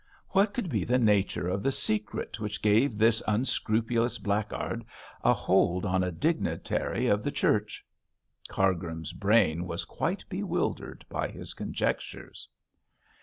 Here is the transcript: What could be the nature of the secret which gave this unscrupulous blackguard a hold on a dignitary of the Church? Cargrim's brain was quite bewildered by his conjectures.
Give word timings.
What 0.29 0.55
could 0.55 0.67
be 0.67 0.83
the 0.83 0.97
nature 0.97 1.47
of 1.47 1.61
the 1.61 1.71
secret 1.71 2.39
which 2.39 2.63
gave 2.63 2.97
this 2.97 3.21
unscrupulous 3.27 4.17
blackguard 4.17 4.83
a 5.23 5.31
hold 5.31 5.85
on 5.85 6.03
a 6.03 6.11
dignitary 6.11 7.05
of 7.05 7.23
the 7.23 7.29
Church? 7.29 7.85
Cargrim's 8.47 9.13
brain 9.13 9.67
was 9.67 9.85
quite 9.85 10.25
bewildered 10.27 11.05
by 11.07 11.27
his 11.27 11.53
conjectures. 11.53 12.47